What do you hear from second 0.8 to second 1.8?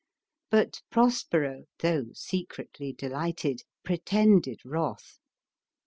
Pros pero,